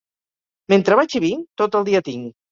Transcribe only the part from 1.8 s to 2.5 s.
el dia tinc.